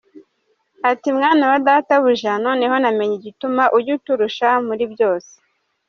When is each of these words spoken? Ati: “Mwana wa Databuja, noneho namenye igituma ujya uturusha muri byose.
Ati: 0.91 1.07
“Mwana 1.17 1.43
wa 1.51 1.57
Databuja, 1.65 2.31
noneho 2.45 2.75
namenye 2.83 3.13
igituma 3.17 3.63
ujya 3.77 3.91
uturusha 3.97 4.49
muri 4.67 4.83
byose. 4.93 5.33